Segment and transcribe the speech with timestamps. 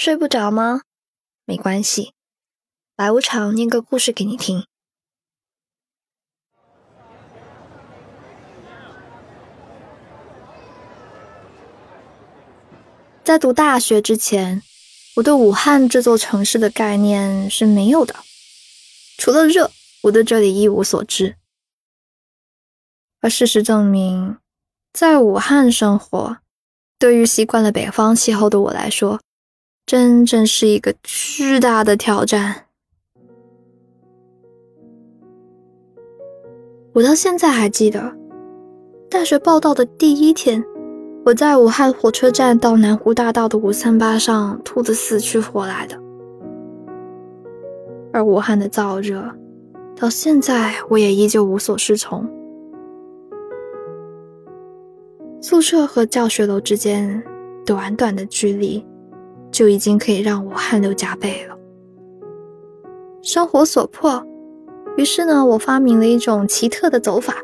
[0.00, 0.80] 睡不着吗？
[1.44, 2.14] 没关系，
[2.96, 4.64] 来无常念个故事给你听。
[13.22, 14.62] 在读大学之前，
[15.16, 18.16] 我对武汉这座城市的概念是没有的，
[19.18, 19.70] 除了热，
[20.04, 21.36] 我对这里一无所知。
[23.20, 24.38] 而事实证明，
[24.94, 26.38] 在武汉生活，
[26.98, 29.20] 对于习惯了北方气候的我来说，
[29.90, 32.66] 真正是一个巨大的挑战。
[36.92, 38.16] 我到现在还记得，
[39.10, 40.64] 大学报道的第一天，
[41.24, 46.00] 我在武汉火车站到南湖大道的五三八上吐得死去活来的。
[48.12, 49.28] 而武汉的燥热，
[49.96, 52.24] 到现在我也依旧无所适从。
[55.40, 57.20] 宿舍和教学楼之间
[57.66, 58.86] 短短的距离，
[59.50, 61.56] 就已经可以让我汗流浃背了。
[63.22, 64.24] 生活所迫，
[64.96, 67.34] 于是呢，我发明了一种奇特的走法，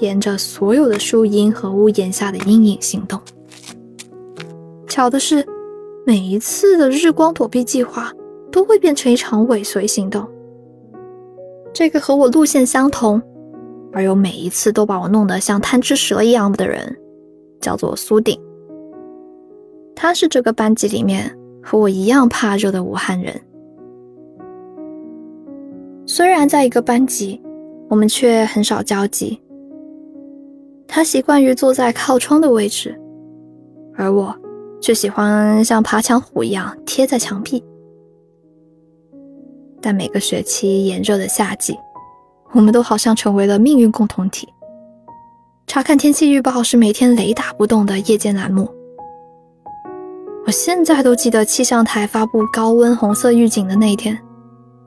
[0.00, 3.20] 沿着所有的树荫和屋檐下的阴影行动。
[4.86, 5.46] 巧的是，
[6.04, 8.12] 每一次的日光躲避计划
[8.50, 10.28] 都会变成一场尾随行动。
[11.72, 13.22] 这个和我路线相同。
[13.90, 16.94] 而又每一次都把我弄得像贪吃蛇一样的人，
[17.58, 18.38] 叫做苏定。
[20.00, 21.28] 他是这个班级里面
[21.60, 23.34] 和我一样怕热的武汉人。
[26.06, 27.42] 虽然在一个班级，
[27.90, 29.40] 我们却很少交集。
[30.86, 32.96] 他习惯于坐在靠窗的位置，
[33.96, 34.32] 而我
[34.80, 37.60] 却喜欢像爬墙虎一样贴在墙壁。
[39.82, 41.76] 但每个学期炎热的夏季。
[42.52, 44.48] 我们都好像成为了命运共同体。
[45.66, 48.77] 查看天气预报是每天雷打不动的夜间栏目。
[50.48, 54.18] 我现在都记得气象台发布高温红色预警的那天，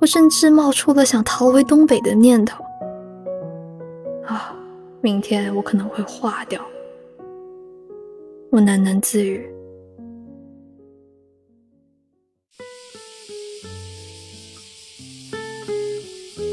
[0.00, 2.64] 我甚至冒出了想逃回东北的念头。
[4.24, 4.56] 啊，
[5.02, 6.58] 明天我可能会化掉。
[8.50, 9.46] 我喃喃自语。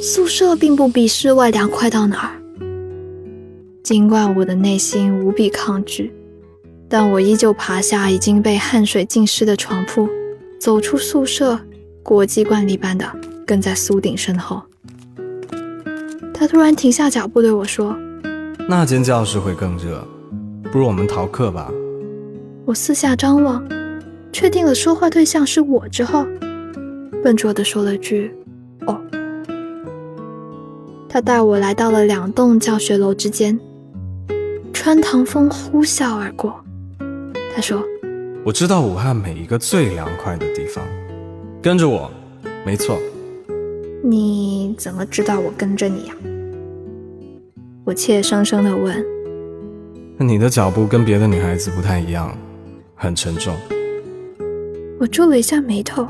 [0.01, 2.35] 宿舍并不比室外凉快到哪儿。
[3.85, 6.13] 尽管我的内心无比抗拒，
[6.89, 10.07] 但我依旧爬下已经被汗水浸湿的床铺，
[10.59, 11.59] 走出宿舍，
[12.01, 13.05] 国际惯例般的
[13.45, 14.61] 跟在苏鼎身后。
[16.33, 17.97] 他突然停下脚步对我说
[18.69, 20.07] ：“那间教室会更热，
[20.71, 21.69] 不如我们逃课吧。”
[22.63, 23.67] 我四下张望，
[24.31, 26.25] 确定了说话对象是我之后，
[27.23, 28.33] 笨拙地说了句
[28.87, 29.01] ：“哦。”
[31.09, 33.59] 他带我来到了两栋教学楼之间，
[34.71, 36.63] 穿堂风呼啸而过。
[37.57, 37.83] 他说
[38.45, 40.85] ：“我知道武汉每一个最凉快的地方，
[41.59, 42.07] 跟着我，
[42.63, 42.99] 没错。”
[44.05, 46.13] 你怎么知道我跟着你呀？
[47.83, 49.03] 我怯生生地问。
[50.19, 52.37] 你的脚步跟别的女孩子不太一样，
[52.93, 53.55] 很沉重。
[54.99, 56.07] 我皱了一下眉头。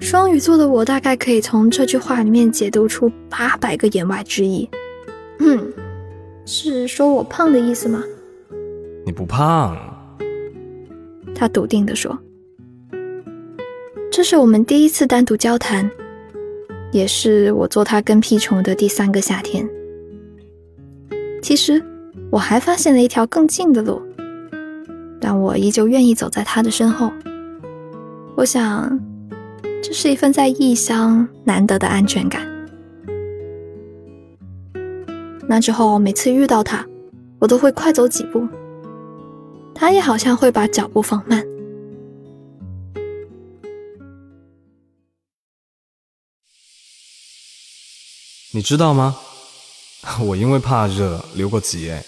[0.00, 4.70] 双鱼座的我大概可以从这句话里面解读出八百个言外之意。
[5.40, 5.72] 嗯，
[6.44, 8.00] 是说我胖的意思吗？
[9.04, 9.76] 你不胖，
[11.36, 12.18] 他笃定地说。
[14.10, 15.88] 这是我们第一次单独交谈，
[16.90, 19.68] 也是我做他跟屁虫的第三个夏天。
[21.42, 21.80] 其实
[22.30, 24.02] 我还发现了一条更近的路，
[25.20, 27.12] 但我依旧愿意走在他的身后。
[28.34, 28.98] 我想。
[29.82, 32.44] 这是一份在异乡难得的安全感。
[35.48, 36.84] 那之后，每次遇到他，
[37.38, 38.48] 我都会快走几步，
[39.78, 41.44] 他也好像会把脚步放慢。
[48.52, 49.16] 你知道吗？
[50.20, 52.04] 我因为怕热留过级哎。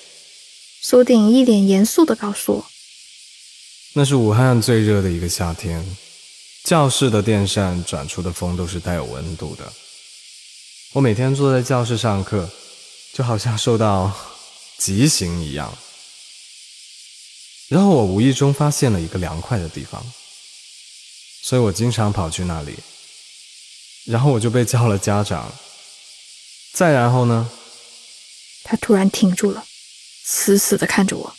[0.81, 2.67] 苏鼎一脸严肃的告诉我
[3.95, 5.85] ：“那是武汉最热的一个夏天。”
[6.65, 9.73] 教室的电扇转出的风都是带有温度的。
[10.93, 12.49] 我每天坐在教室上课，
[13.13, 14.11] 就好像受到
[14.79, 15.77] 极刑一样。
[17.69, 20.05] 然后我无意中发现了一个凉快的地方，
[21.43, 22.75] 所以我经常跑去那里。
[24.07, 25.53] 然后我就被叫了家长。
[26.73, 27.51] 再然后呢？
[28.65, 29.67] 他突然停住了，
[30.25, 31.37] 死死的看着我。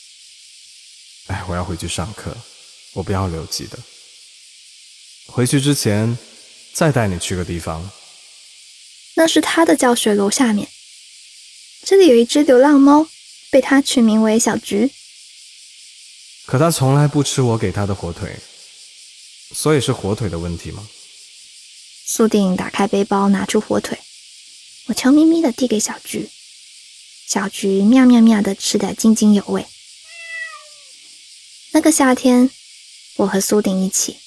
[1.27, 2.35] 哎，我要回去上课，
[2.93, 3.77] 我不要留级的。
[5.27, 6.17] 回去之前，
[6.73, 7.89] 再带你去个地方。
[9.15, 10.67] 那是他的教学楼下面，
[11.85, 13.07] 这里有一只流浪猫，
[13.51, 14.91] 被他取名为小菊。
[16.49, 18.35] 可他从来不吃我给他的火腿，
[19.53, 20.89] 所以是火腿的问题吗？
[22.07, 23.99] 苏定打开背包，拿出火腿，
[24.87, 26.27] 我悄咪咪的递给小菊，
[27.27, 29.63] 小菊喵喵喵的吃得津津有味。
[31.71, 32.49] 那个夏天，
[33.17, 34.17] 我和苏定一起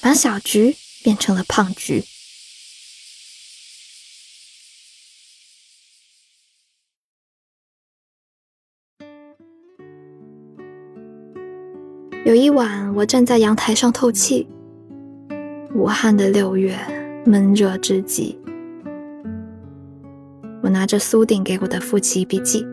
[0.00, 2.06] 把小菊变成了胖菊。
[12.30, 14.46] 有一晚，我站在阳台上透气。
[15.74, 16.78] 武汉的六月，
[17.26, 18.38] 闷热之极。
[20.62, 22.64] 我拿着苏鼎给我的复习笔记，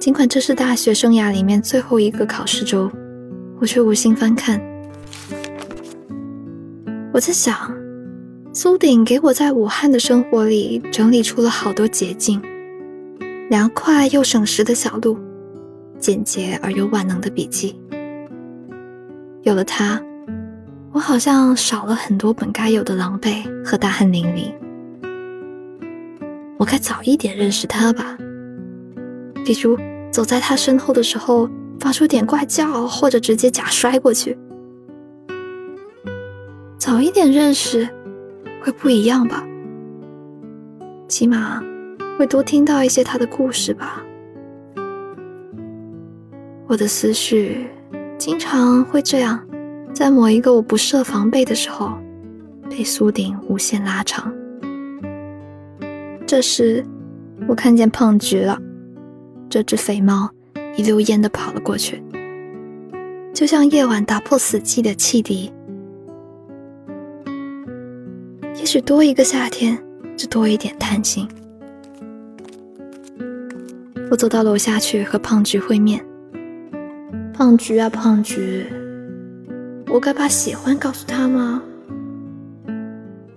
[0.00, 2.90] 尽管这是大学生涯里面最后一个考试周，
[3.60, 4.58] 我却无心翻看。
[7.12, 7.70] 我在想，
[8.54, 12.40] 苏鼎给我在武汉的生活里整理出了好多捷径，
[13.50, 15.18] 凉快又省时的小路，
[15.98, 17.78] 简洁而又万能的笔记。
[19.48, 19.98] 有了它，
[20.92, 24.52] 我好像少了很多本该有的狼狈和大汗淋漓。
[26.58, 28.14] 我该早一点认识他吧，
[29.46, 29.78] 比如
[30.10, 31.48] 走在他身后的时候
[31.80, 34.36] 发出点怪叫，或者直接假摔过去。
[36.76, 37.88] 早一点认识，
[38.62, 39.42] 会不一样吧？
[41.08, 41.62] 起码
[42.18, 44.02] 会多听到一些他的故事吧。
[46.66, 47.66] 我的思绪。
[48.18, 49.40] 经常会这样，
[49.94, 51.96] 在某一个我不设防备的时候，
[52.68, 54.34] 被苏顶无限拉长。
[56.26, 56.84] 这时，
[57.46, 58.58] 我看见胖菊了，
[59.48, 60.28] 这只肥猫
[60.76, 62.02] 一溜烟的跑了过去，
[63.32, 65.52] 就像夜晚打破死寂的汽笛。
[68.56, 69.80] 也许多一个夏天，
[70.16, 71.26] 就多一点贪心。
[74.10, 76.04] 我走到楼下去和胖菊会面。
[77.38, 78.66] 胖菊啊，胖菊，
[79.86, 81.62] 我该把喜欢告诉他吗？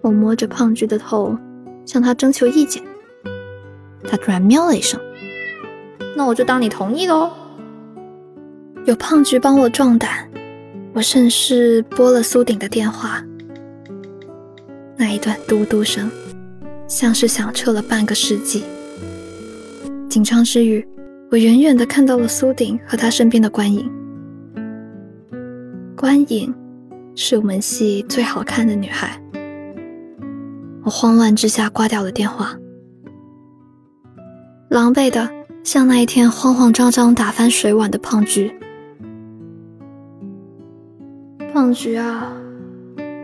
[0.01, 1.37] 我摸着胖菊的头，
[1.85, 2.81] 向他征求意见。
[4.03, 4.99] 他突然喵了一声，
[6.17, 7.29] 那我就当你同意喽。
[8.85, 10.27] 有胖菊帮我壮胆，
[10.95, 13.23] 我顺势拨了苏鼎的电话。
[14.97, 16.09] 那一段嘟嘟声，
[16.87, 18.63] 像是响彻了半个世纪。
[20.09, 20.83] 紧张之余。
[21.31, 23.89] 我远远的看到了苏鼎和他身边的关颖。
[25.95, 26.53] 关颖
[27.15, 29.17] 是我们系最好看的女孩。
[30.83, 32.53] 我慌乱之下挂掉了电话，
[34.69, 35.29] 狼狈的
[35.63, 38.53] 像那一天慌慌张张打翻水碗的胖菊。
[41.53, 42.33] 胖菊啊，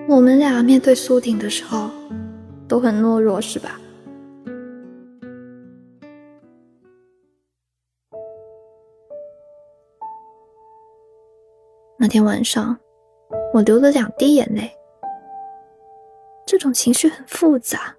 [0.08, 1.90] 我们俩面对苏鼎的时候
[2.70, 3.78] 都很懦弱，是吧？
[12.08, 12.74] 那天晚上，
[13.54, 14.72] 我流了两滴眼泪。
[16.46, 17.94] 这种情绪很复杂，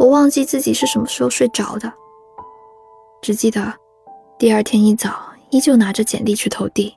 [0.00, 1.92] 我忘记自己是什么时候睡着的，
[3.22, 3.72] 只记得
[4.36, 5.14] 第二天一早
[5.50, 6.92] 依旧拿着简历去投递。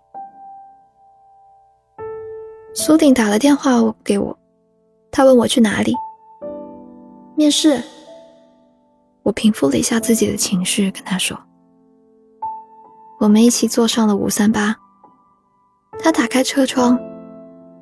[2.74, 3.74] 苏鼎打了电话
[4.04, 4.36] 给我，
[5.12, 5.94] 他问我去哪里
[7.36, 7.80] 面试。
[9.22, 11.40] 我平复了一下自己的情绪，跟他说
[13.22, 14.76] ：“我们一起坐上了五三八。”
[16.00, 16.98] 他打开车窗，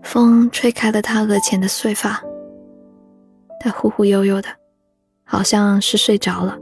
[0.02, 2.22] 风吹开了他额前的碎发。
[3.60, 4.50] 他忽忽悠悠的，
[5.24, 6.58] 好像是睡着了。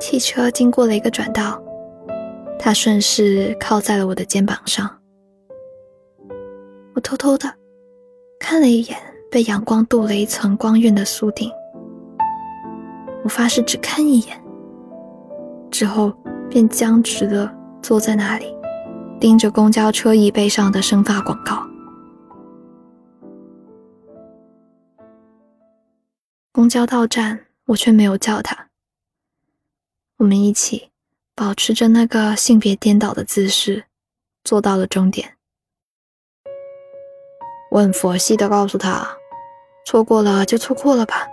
[0.00, 1.62] 汽车经过了一个转道，
[2.58, 4.90] 他顺势靠在了我的肩膀上。
[6.94, 7.52] 我偷偷的
[8.38, 8.96] 看了一眼
[9.30, 11.50] 被阳光镀了一层光晕的苏顶，
[13.22, 14.42] 我发誓只看一眼，
[15.70, 16.12] 之后
[16.48, 17.48] 便僵直的
[17.82, 18.54] 坐在那里。
[19.20, 21.62] 盯着公交车椅背上的生发广告。
[26.50, 28.68] 公交到站，我却没有叫他。
[30.16, 30.88] 我们一起
[31.34, 33.84] 保持着那个性别颠倒的姿势，
[34.42, 35.36] 坐到了终点。
[37.70, 39.06] 我很佛系的告诉他
[39.86, 41.26] ：“错过了就错过了吧。”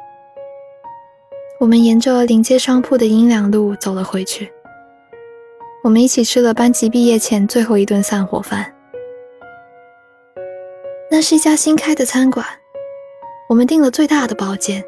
[1.59, 4.53] 我们沿着临街商铺的阴凉路走了回去。
[5.87, 8.73] 我们一起吃了班级毕业前最后一顿散伙饭。
[11.09, 12.45] 那是一家新开的餐馆，
[13.47, 14.83] 我们订了最大的包间，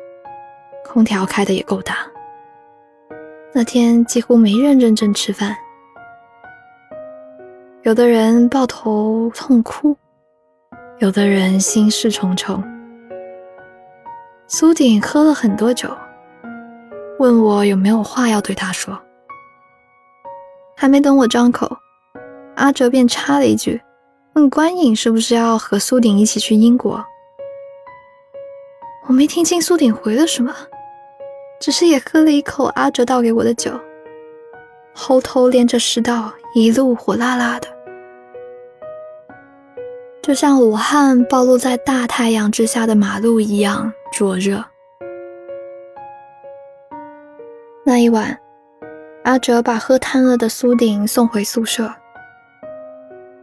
[0.83, 1.99] 空调开的也够大。
[3.53, 5.55] 那天几乎没人认真吃饭，
[7.83, 9.95] 有的人抱头痛哭，
[10.97, 12.61] 有的人心事重重。
[14.47, 15.87] 苏鼎喝了很多酒，
[17.19, 19.01] 问我有没有话要对他说。
[20.81, 21.69] 还没等我张口，
[22.55, 23.81] 阿哲便插了一句
[24.35, 27.03] ：“问关颖是不是要和苏鼎一起去英国。
[29.05, 30.55] 我没听清苏鼎回了什么，
[31.59, 33.77] 只是也喝了一口阿哲倒给我的酒，
[34.93, 37.67] 喉头连着食道，一路火辣辣的，
[40.21, 44.63] 就像武汉暴露在大太阳之下的马路一样灼热。
[47.83, 48.39] 那一晚，
[49.29, 51.93] 阿哲把喝瘫了的苏鼎送回宿舍。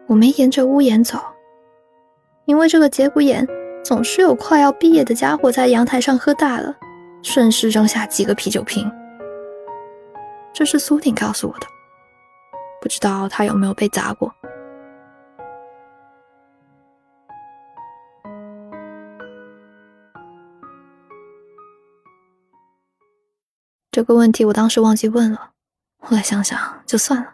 [0.09, 1.16] 我没沿着屋檐走，
[2.45, 3.47] 因为这个节骨眼
[3.85, 6.75] 总是有快要毕业的家伙在阳台上喝大了，
[7.23, 8.90] 顺势扔下几个啤酒瓶。
[10.52, 11.69] 这是苏鼎告诉我的，
[12.83, 14.35] 不知道他有没有被砸过。
[23.93, 25.50] 这个问题我当时忘记问了，
[26.08, 27.26] 后来想想就算了。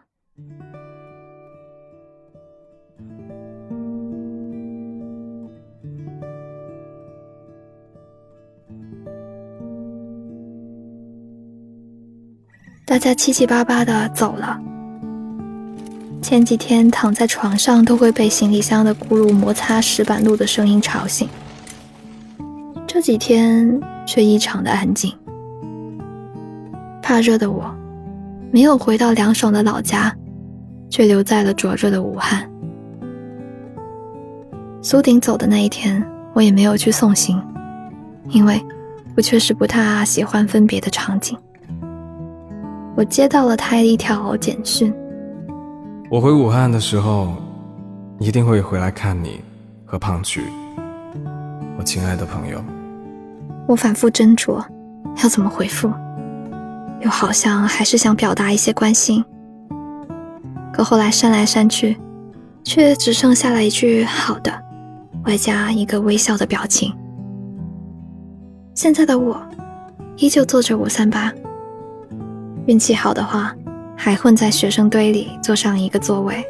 [12.87, 14.59] 大家七七八八的走了。
[16.23, 21.29] 前几天躺在床上都会被行李箱的轱辘摩擦石板路的声音吵醒，
[22.87, 25.15] 这几天却异常的安静。
[27.03, 27.75] 怕热的我，
[28.53, 30.15] 没有回到凉爽的老家，
[30.91, 32.47] 却留在了灼热的武汉。
[34.83, 37.43] 苏鼎走的那一天，我也没有去送行，
[38.29, 38.63] 因为
[39.17, 41.39] 我确实不太喜欢分别的场景。
[42.95, 44.93] 我接到了他一条简讯：
[46.11, 47.33] 我回武汉的时候，
[48.19, 49.41] 一定会回来看你
[49.87, 50.43] 和胖菊，
[51.79, 52.63] 我亲爱的朋友。
[53.67, 54.63] 我反复斟酌
[55.23, 55.91] 要怎么回复。
[57.03, 59.25] 又好像还是想表达一些关心，
[60.73, 61.97] 可后来删来删去，
[62.63, 64.53] 却只剩下了一句“好的”，
[65.27, 66.93] 外加一个微笑的表情。
[68.75, 69.41] 现在的我，
[70.17, 71.33] 依旧坐着五三八，
[72.67, 73.53] 运气好的话，
[73.97, 76.45] 还混在学生堆里坐上一个座位。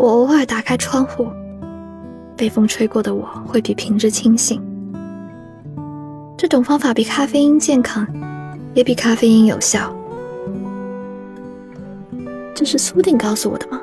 [0.00, 1.28] 我偶尔打开窗户，
[2.36, 4.60] 被风吹过的我会比平日清醒。
[6.36, 8.06] 这种方法比咖啡因健康。
[8.78, 9.92] 也比咖啡因有效，
[12.54, 13.82] 这是苏定告诉我的吗？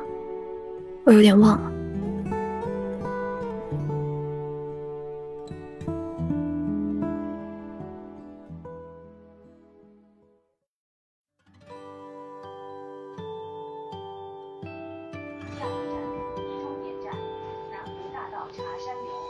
[1.04, 1.72] 我有点忘了。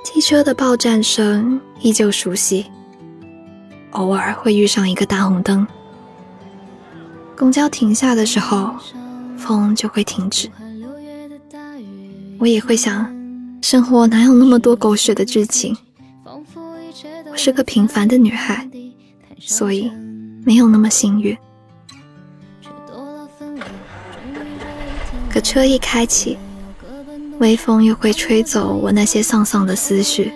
[0.03, 2.67] 汽车的报站声依旧熟悉。
[3.95, 5.65] 偶尔会遇上一个大红灯，
[7.37, 8.75] 公交停下的时候，
[9.37, 10.49] 风就会停止。
[12.37, 13.09] 我也会想，
[13.61, 15.75] 生活哪有那么多狗血的剧情？
[17.31, 18.67] 我是个平凡的女孩，
[19.39, 19.89] 所以
[20.45, 21.35] 没有那么幸运。
[25.29, 26.37] 可车一开启，
[27.39, 30.33] 微风又会吹走我那些丧丧的思绪。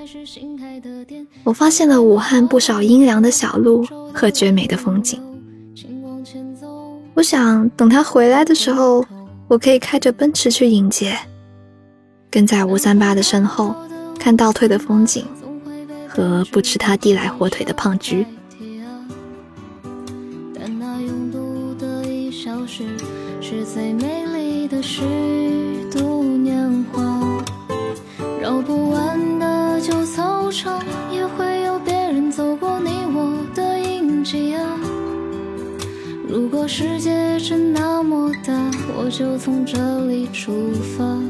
[1.44, 5.22] 我发现了武汉不少阴凉的小路和绝美的风景。
[7.16, 9.06] 我想等他回来的时候，
[9.48, 11.18] 我可以开着奔驰去迎接，
[12.30, 13.76] 跟在吴三八的身后
[14.20, 15.26] 看倒退的风景
[16.08, 18.26] 和不吃他递来火腿的胖菊。
[36.72, 38.54] 世界真那么大，
[38.96, 41.29] 我就从这里出发。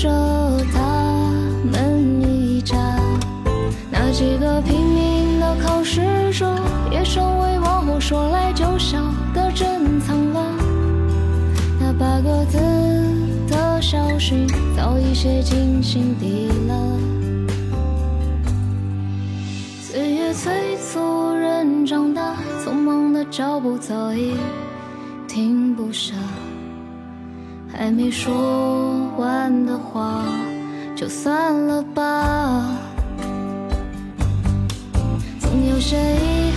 [0.00, 0.08] 着
[0.72, 1.30] 他
[1.70, 2.74] 们一家，
[3.90, 6.58] 那几个拼命的考试者
[6.90, 8.98] 也成为网红，说来就笑
[9.34, 10.54] 的珍藏了。
[11.78, 12.56] 那八个字
[13.46, 16.98] 的消息早已写进心底了。
[19.82, 24.32] 岁月催促人长大，匆忙的脚步早已
[25.28, 26.14] 停不下。
[27.80, 30.22] 还没说完的话
[30.94, 32.76] 就算了吧。
[35.40, 36.49] 总有谁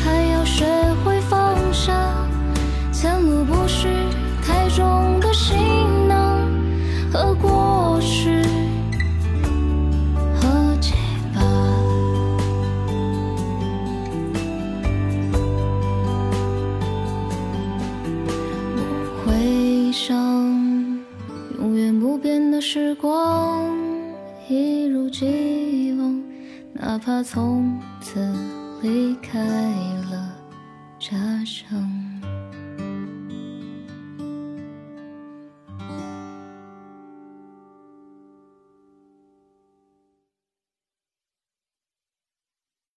[22.73, 23.71] 时光，
[24.49, 26.23] 一如既往，
[26.73, 28.19] 哪怕从此
[28.81, 29.39] 离开
[30.09, 30.35] 了
[30.97, 31.15] 家
[31.45, 32.02] 乡。